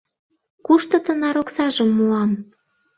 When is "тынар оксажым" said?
1.05-1.89